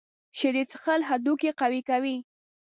شیدې 0.37 0.63
څښل 0.69 1.01
هډوکي 1.09 1.51
قوي 1.59 1.81
کوي. 1.89 2.15